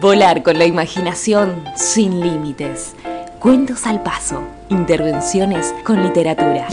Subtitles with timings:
[0.00, 2.96] Volar con la imaginación sin límites.
[3.38, 4.42] Cuentos al paso.
[4.70, 6.66] Intervenciones con literatura.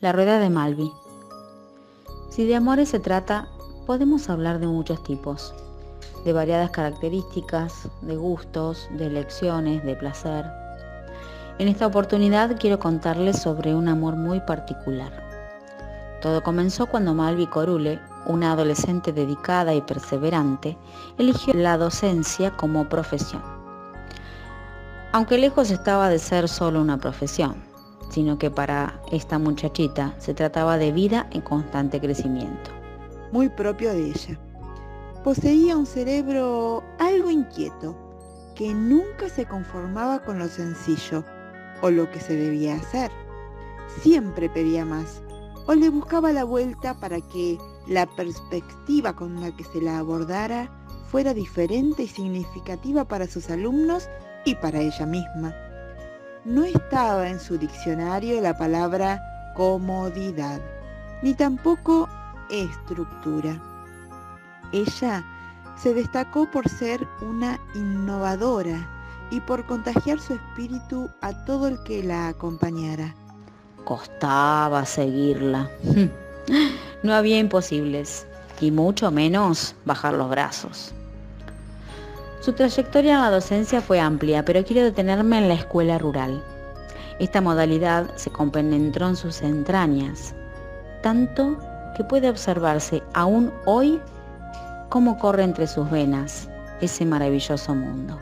[0.00, 1.05] La rueda de Malvi.
[2.36, 3.48] Si de amores se trata,
[3.86, 5.54] podemos hablar de muchos tipos,
[6.22, 10.44] de variadas características, de gustos, de elecciones, de placer.
[11.58, 15.10] En esta oportunidad quiero contarles sobre un amor muy particular.
[16.20, 20.76] Todo comenzó cuando Malvi Corule, una adolescente dedicada y perseverante,
[21.16, 23.42] eligió la docencia como profesión.
[25.12, 27.64] Aunque lejos estaba de ser solo una profesión,
[28.10, 32.70] sino que para esta muchachita se trataba de vida en constante crecimiento.
[33.32, 34.38] Muy propio de ella.
[35.24, 37.96] Poseía un cerebro algo inquieto,
[38.54, 41.24] que nunca se conformaba con lo sencillo
[41.82, 43.10] o lo que se debía hacer.
[44.02, 45.20] Siempre pedía más
[45.66, 50.70] o le buscaba la vuelta para que la perspectiva con la que se la abordara
[51.10, 54.08] fuera diferente y significativa para sus alumnos
[54.44, 55.65] y para ella misma
[56.46, 59.20] no estaba en su diccionario la palabra
[59.56, 60.60] comodidad,
[61.22, 62.08] ni tampoco
[62.50, 63.60] estructura.
[64.72, 65.24] Ella
[65.76, 68.88] se destacó por ser una innovadora
[69.30, 73.14] y por contagiar su espíritu a todo el que la acompañara.
[73.84, 75.68] Costaba seguirla.
[77.02, 78.24] No había imposibles,
[78.60, 80.94] y mucho menos bajar los brazos.
[82.46, 86.44] Su trayectoria en la docencia fue amplia, pero quiero detenerme en la escuela rural.
[87.18, 90.32] Esta modalidad se compenetró en sus entrañas,
[91.02, 91.58] tanto
[91.96, 94.00] que puede observarse aún hoy
[94.90, 96.48] cómo corre entre sus venas
[96.80, 98.16] ese maravilloso mundo.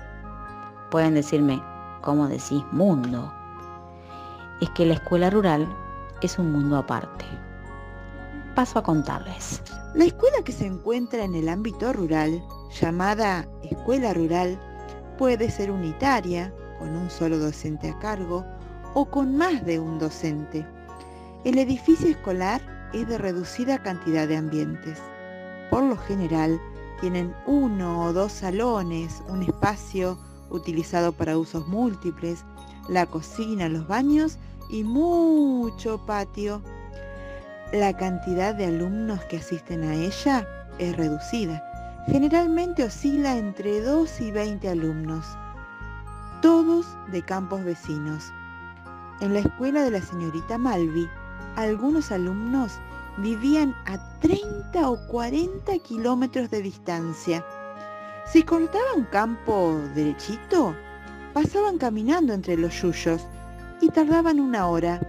[0.90, 1.62] Pueden decirme,
[2.00, 3.30] ¿cómo decís mundo?
[4.62, 5.68] Es que la escuela rural
[6.22, 7.26] es un mundo aparte.
[8.54, 9.60] Paso a contarles.
[9.92, 12.42] La escuela que se encuentra en el ámbito rural
[12.80, 14.58] llamada escuela rural
[15.16, 18.44] puede ser unitaria, con un solo docente a cargo,
[18.94, 20.66] o con más de un docente.
[21.44, 22.60] El edificio escolar
[22.92, 24.98] es de reducida cantidad de ambientes.
[25.70, 26.60] Por lo general,
[27.00, 30.18] tienen uno o dos salones, un espacio
[30.50, 32.44] utilizado para usos múltiples,
[32.88, 34.38] la cocina, los baños
[34.70, 36.62] y mucho patio.
[37.72, 40.46] La cantidad de alumnos que asisten a ella
[40.78, 41.73] es reducida
[42.06, 45.24] Generalmente oscila entre 2 y 20 alumnos,
[46.42, 48.30] todos de campos vecinos.
[49.20, 51.08] En la escuela de la señorita Malvi,
[51.56, 52.72] algunos alumnos
[53.16, 57.42] vivían a 30 o 40 kilómetros de distancia.
[58.26, 60.76] Si cortaba un campo derechito,
[61.32, 63.26] pasaban caminando entre los yuyos
[63.80, 65.00] y tardaban una hora.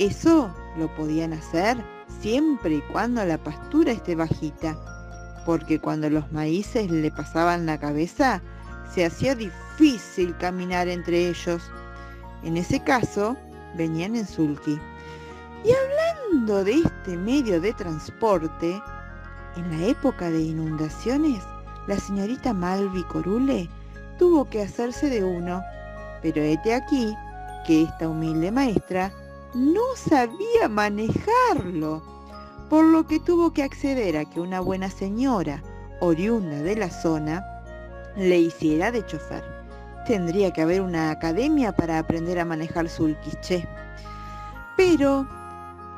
[0.00, 1.76] Eso lo podían hacer
[2.20, 4.76] siempre y cuando la pastura esté bajita
[5.44, 8.42] porque cuando los maíces le pasaban la cabeza,
[8.92, 11.62] se hacía difícil caminar entre ellos.
[12.42, 13.36] En ese caso,
[13.76, 14.78] venían en sulky.
[15.64, 18.80] Y hablando de este medio de transporte,
[19.56, 21.42] en la época de inundaciones,
[21.86, 23.68] la señorita Malvi Corule
[24.18, 25.62] tuvo que hacerse de uno,
[26.22, 27.14] pero hete aquí
[27.66, 29.12] que esta humilde maestra
[29.54, 32.13] no sabía manejarlo
[32.68, 35.62] por lo que tuvo que acceder a que una buena señora,
[36.00, 37.44] oriunda de la zona,
[38.16, 39.44] le hiciera de chofer.
[40.06, 43.66] Tendría que haber una academia para aprender a manejar sulquiche.
[44.76, 45.26] Pero,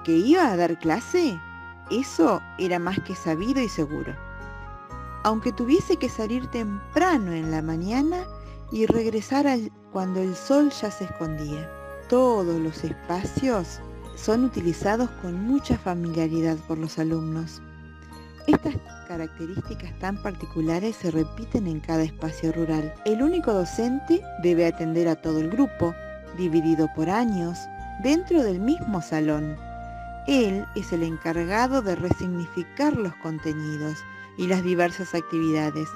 [0.05, 1.39] ¿que iba a dar clase?
[1.91, 4.15] Eso era más que sabido y seguro.
[5.25, 8.25] Aunque tuviese que salir temprano en la mañana
[8.71, 9.47] y regresar
[9.93, 11.71] cuando el sol ya se escondía.
[12.09, 13.81] Todos los espacios
[14.17, 17.63] son utilizados con mucha familiaridad por los alumnos.
[18.47, 18.75] Estas
[19.09, 22.95] características tan particulares se repiten en cada espacio rural.
[23.05, 25.95] El único docente debe atender a todo el grupo,
[26.37, 27.59] dividido por años,
[28.03, 29.57] dentro del mismo salón.
[30.27, 33.99] Él es el encargado de resignificar los contenidos
[34.39, 35.89] y las diversas actividades.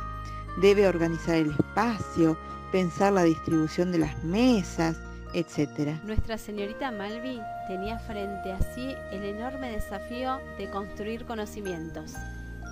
[0.61, 2.39] Debe organizar el espacio,
[2.73, 4.97] pensar la distribución de las mesas,
[5.35, 6.01] etc.
[6.05, 7.41] Nuestra señorita Malvi
[7.71, 12.15] tenía frente a sí el enorme desafío de construir conocimientos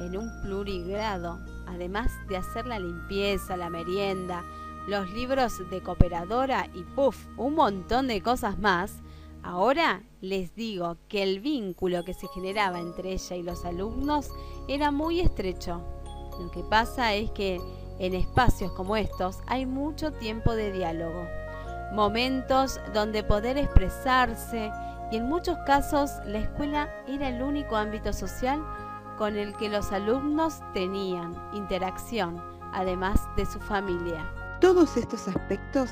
[0.00, 4.42] en un plurigrado, además de hacer la limpieza, la merienda,
[4.88, 8.96] los libros de cooperadora y puff, un montón de cosas más,
[9.44, 14.30] Ahora les digo que el vínculo que se generaba entre ella y los alumnos
[14.66, 15.80] era muy estrecho.
[16.40, 17.60] Lo que pasa es que
[18.00, 21.24] en espacios como estos hay mucho tiempo de diálogo,
[21.92, 24.72] momentos donde poder expresarse
[25.10, 28.62] y en muchos casos la escuela era el único ámbito social
[29.16, 34.24] con el que los alumnos tenían interacción, además de su familia.
[34.60, 35.90] Todos estos aspectos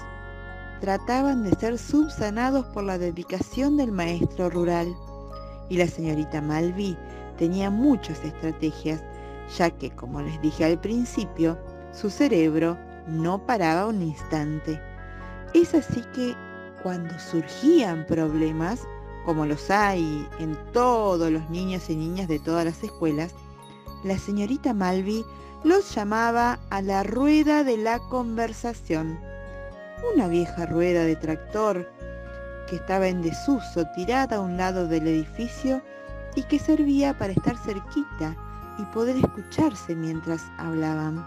[0.80, 4.94] trataban de ser subsanados por la dedicación del maestro rural
[5.68, 6.96] y la señorita Malvi
[7.38, 9.02] tenía muchas estrategias,
[9.56, 11.58] ya que, como les dije al principio,
[11.92, 12.76] su cerebro
[13.06, 14.80] no paraba un instante.
[15.54, 16.36] Es así que
[16.82, 18.86] cuando surgían problemas,
[19.26, 23.34] como los hay en todos los niños y niñas de todas las escuelas,
[24.04, 25.26] la señorita Malvi
[25.64, 29.18] los llamaba a la rueda de la conversación.
[30.14, 31.90] Una vieja rueda de tractor
[32.70, 35.82] que estaba en desuso tirada a un lado del edificio
[36.36, 38.36] y que servía para estar cerquita
[38.78, 41.26] y poder escucharse mientras hablaban.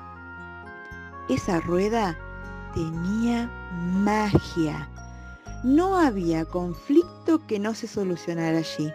[1.28, 2.18] Esa rueda
[2.74, 4.88] tenía magia.
[5.64, 8.94] No había conflicto que no se solucionara allí.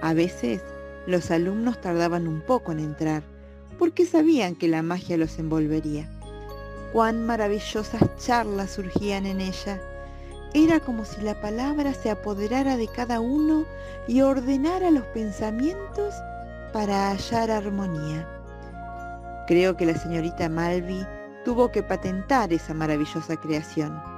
[0.00, 0.62] A veces
[1.06, 3.22] los alumnos tardaban un poco en entrar
[3.78, 6.08] porque sabían que la magia los envolvería.
[6.94, 9.78] Cuán maravillosas charlas surgían en ella.
[10.54, 13.66] Era como si la palabra se apoderara de cada uno
[14.06, 16.14] y ordenara los pensamientos
[16.72, 18.26] para hallar armonía.
[19.46, 21.06] Creo que la señorita Malvi
[21.44, 24.17] tuvo que patentar esa maravillosa creación.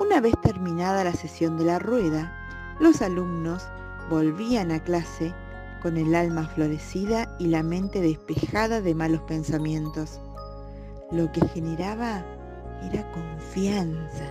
[0.00, 2.32] Una vez terminada la sesión de la rueda,
[2.78, 3.68] los alumnos
[4.08, 5.34] volvían a clase
[5.82, 10.20] con el alma florecida y la mente despejada de malos pensamientos.
[11.10, 12.24] Lo que generaba
[12.84, 14.24] era confianza.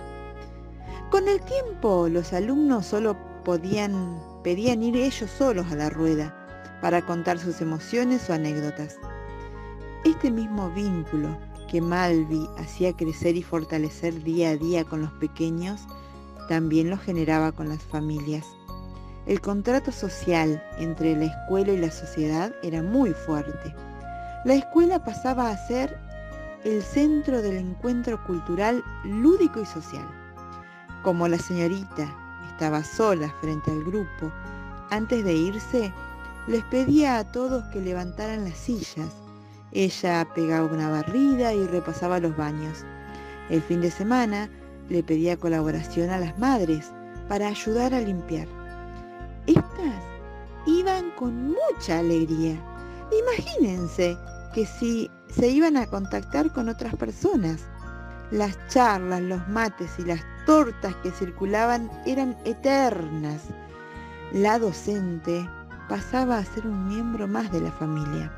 [1.10, 6.34] Con el tiempo los alumnos solo podían, pedían ir ellos solos a la rueda
[6.80, 8.98] para contar sus emociones o anécdotas.
[10.04, 11.36] Este mismo vínculo
[11.68, 15.82] que Malvi hacía crecer y fortalecer día a día con los pequeños,
[16.48, 18.44] también lo generaba con las familias.
[19.26, 23.74] El contrato social entre la escuela y la sociedad era muy fuerte.
[24.44, 25.98] La escuela pasaba a ser
[26.64, 30.08] el centro del encuentro cultural lúdico y social.
[31.02, 32.12] Como la señorita
[32.50, 34.32] estaba sola frente al grupo,
[34.90, 35.92] antes de irse,
[36.46, 39.27] les pedía a todos que levantaran las sillas
[39.72, 42.84] ella pegaba una barrida y repasaba los baños.
[43.50, 44.48] El fin de semana
[44.88, 46.92] le pedía colaboración a las madres
[47.28, 48.46] para ayudar a limpiar.
[49.46, 50.02] Estas
[50.66, 52.56] iban con mucha alegría.
[53.22, 54.16] Imagínense
[54.54, 57.60] que si se iban a contactar con otras personas,
[58.30, 63.42] las charlas, los mates y las tortas que circulaban eran eternas.
[64.32, 65.48] La docente
[65.88, 68.30] pasaba a ser un miembro más de la familia.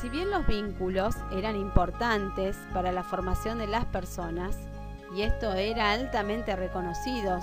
[0.00, 4.56] Si bien los vínculos eran importantes para la formación de las personas,
[5.14, 7.38] y esto era altamente reconocido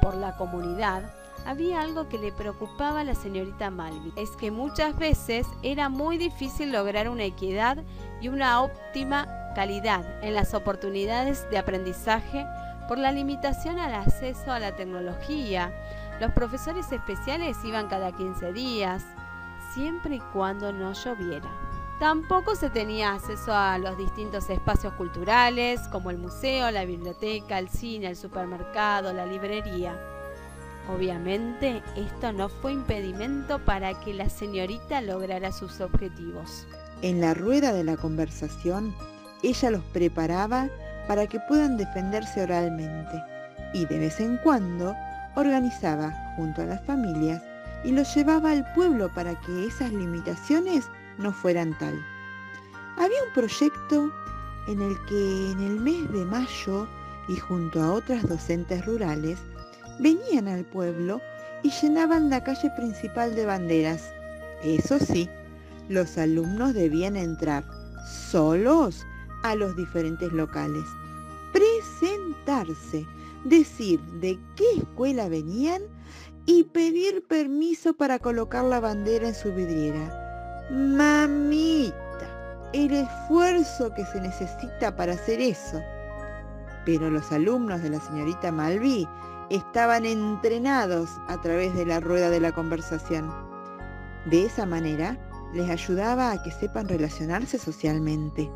[0.00, 1.02] por la comunidad,
[1.44, 6.16] había algo que le preocupaba a la señorita Malvi, es que muchas veces era muy
[6.16, 7.76] difícil lograr una equidad
[8.22, 12.46] y una óptima calidad en las oportunidades de aprendizaje
[12.88, 15.74] por la limitación al acceso a la tecnología.
[16.20, 19.04] Los profesores especiales iban cada 15 días,
[19.74, 21.67] siempre y cuando no lloviera.
[21.98, 27.68] Tampoco se tenía acceso a los distintos espacios culturales como el museo, la biblioteca, el
[27.68, 29.98] cine, el supermercado, la librería.
[30.88, 36.68] Obviamente esto no fue impedimento para que la señorita lograra sus objetivos.
[37.02, 38.94] En la rueda de la conversación,
[39.42, 40.68] ella los preparaba
[41.08, 43.20] para que puedan defenderse oralmente
[43.74, 44.94] y de vez en cuando
[45.34, 47.42] organizaba junto a las familias
[47.84, 52.04] y los llevaba al pueblo para que esas limitaciones no fueran tal.
[52.96, 54.12] Había un proyecto
[54.66, 56.88] en el que en el mes de mayo
[57.28, 59.38] y junto a otras docentes rurales
[59.98, 61.20] venían al pueblo
[61.62, 64.10] y llenaban la calle principal de banderas.
[64.62, 65.28] Eso sí,
[65.88, 67.64] los alumnos debían entrar
[68.30, 69.06] solos
[69.42, 70.84] a los diferentes locales,
[71.52, 73.06] presentarse,
[73.44, 75.82] decir de qué escuela venían
[76.46, 80.27] y pedir permiso para colocar la bandera en su vidriera.
[80.70, 81.94] Mamita,
[82.74, 85.80] el esfuerzo que se necesita para hacer eso.
[86.84, 89.08] Pero los alumnos de la señorita Malví
[89.48, 93.32] estaban entrenados a través de la rueda de la conversación.
[94.26, 95.16] De esa manera,
[95.54, 98.50] les ayudaba a que sepan relacionarse socialmente.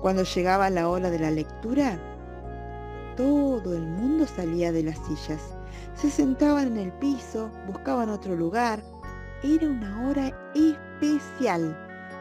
[0.00, 1.98] Cuando llegaba la hora de la lectura,
[3.16, 5.42] todo el mundo salía de las sillas.
[5.96, 8.80] Se sentaban en el piso, buscaban otro lugar.
[9.42, 10.52] Era una hora
[11.00, 11.76] especial.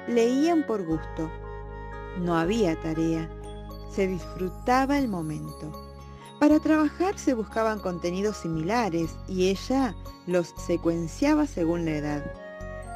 [0.07, 1.31] Leían por gusto.
[2.19, 3.29] No había tarea.
[3.91, 5.71] Se disfrutaba el momento.
[6.39, 9.95] Para trabajar se buscaban contenidos similares y ella
[10.27, 12.31] los secuenciaba según la edad.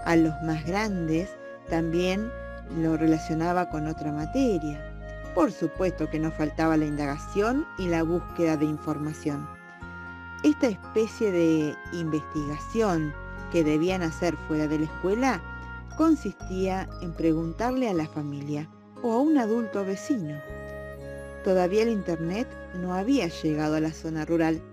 [0.06, 1.30] A los más grandes
[1.70, 2.32] también
[2.80, 4.88] lo relacionaba con otra materia.
[5.34, 9.48] Por supuesto que no faltaba la indagación y la búsqueda de información.
[10.44, 13.14] Esta especie de investigación
[13.52, 15.42] que debían hacer fuera de la escuela
[16.02, 18.68] consistía en preguntarle a la familia
[19.04, 20.42] o a un adulto vecino.
[21.44, 24.64] Todavía el Internet no había llegado a la zona rural.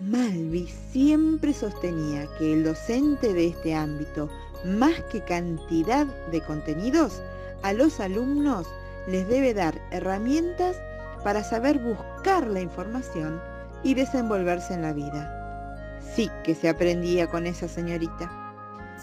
[0.00, 4.28] Malvi siempre sostenía que el docente de este ámbito,
[4.64, 7.22] más que cantidad de contenidos,
[7.62, 8.66] a los alumnos
[9.06, 10.76] les debe dar herramientas
[11.22, 13.40] para saber buscar la información
[13.84, 16.00] y desenvolverse en la vida.
[16.16, 18.41] Sí que se aprendía con esa señorita.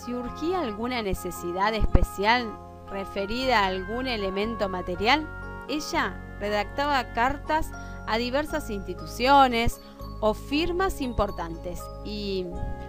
[0.05, 2.57] Si urgía alguna necesidad especial
[2.89, 5.27] referida a algún elemento material,
[5.67, 7.69] ella redactaba cartas
[8.07, 9.79] a diversas instituciones
[10.21, 12.45] o firmas importantes y,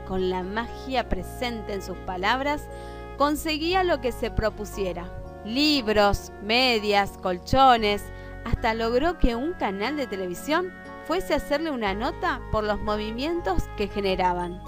[0.06, 2.62] con la magia presente en sus palabras,
[3.18, 5.10] conseguía lo que se propusiera
[5.44, 8.04] libros, medias, colchones,
[8.44, 10.72] hasta logró que un canal de televisión
[11.06, 14.62] fuese a hacerle una nota por los movimientos que generaban.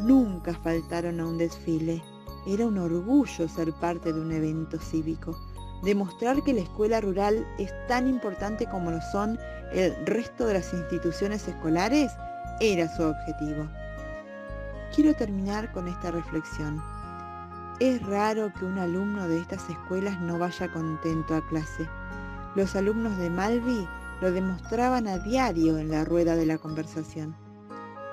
[0.00, 2.02] Nunca faltaron a un desfile.
[2.46, 5.38] Era un orgullo ser parte de un evento cívico.
[5.82, 9.38] Demostrar que la escuela rural es tan importante como lo son
[9.72, 12.12] el resto de las instituciones escolares
[12.60, 13.68] era su objetivo.
[14.94, 16.82] Quiero terminar con esta reflexión.
[17.80, 21.88] Es raro que un alumno de estas escuelas no vaya contento a clase.
[22.54, 23.88] Los alumnos de Malvi
[24.20, 27.34] lo demostraban a diario en la rueda de la conversación.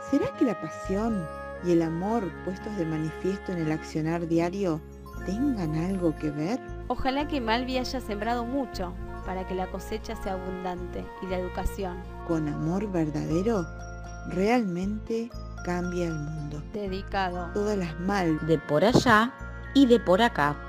[0.10, 1.24] ¿Será que la pasión
[1.64, 4.82] y el amor puestos de manifiesto en el accionar diario
[5.26, 6.60] tengan algo que ver?
[6.88, 8.94] Ojalá que Malvi haya sembrado mucho
[9.26, 11.98] para que la cosecha sea abundante y la educación.
[12.28, 13.66] Con amor verdadero,
[14.30, 15.30] realmente
[15.66, 16.64] cambia el mundo.
[16.74, 17.52] Dedicado.
[17.54, 19.34] Todas las mal de por allá
[19.74, 20.69] y de por acá.